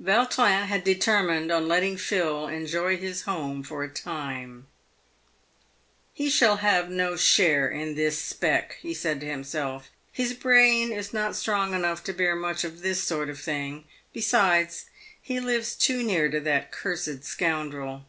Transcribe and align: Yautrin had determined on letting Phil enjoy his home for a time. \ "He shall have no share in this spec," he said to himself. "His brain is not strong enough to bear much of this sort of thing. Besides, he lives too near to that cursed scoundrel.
Yautrin 0.00 0.66
had 0.66 0.84
determined 0.84 1.50
on 1.50 1.66
letting 1.66 1.96
Phil 1.96 2.46
enjoy 2.46 2.96
his 2.96 3.22
home 3.22 3.60
for 3.60 3.82
a 3.82 3.88
time. 3.88 4.68
\ 5.38 5.40
"He 6.14 6.30
shall 6.30 6.58
have 6.58 6.88
no 6.88 7.16
share 7.16 7.68
in 7.68 7.96
this 7.96 8.16
spec," 8.16 8.76
he 8.80 8.94
said 8.94 9.18
to 9.20 9.26
himself. 9.26 9.88
"His 10.12 10.32
brain 10.32 10.92
is 10.92 11.12
not 11.12 11.34
strong 11.34 11.74
enough 11.74 12.04
to 12.04 12.12
bear 12.14 12.36
much 12.36 12.62
of 12.62 12.82
this 12.82 13.02
sort 13.02 13.28
of 13.28 13.40
thing. 13.40 13.82
Besides, 14.12 14.84
he 15.20 15.40
lives 15.40 15.74
too 15.74 16.04
near 16.04 16.30
to 16.30 16.38
that 16.38 16.70
cursed 16.70 17.24
scoundrel. 17.24 18.04